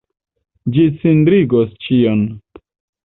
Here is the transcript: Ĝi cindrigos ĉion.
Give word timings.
Ĝi 0.77 0.85
cindrigos 1.03 1.71
ĉion. 1.89 2.25